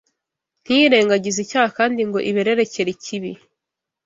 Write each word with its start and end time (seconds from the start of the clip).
ntiyirengagize 0.63 1.39
icyaha 1.45 1.69
kandi 1.77 1.99
ngo 2.07 2.19
ibererekere 2.29 2.89
ikibi 2.95 3.31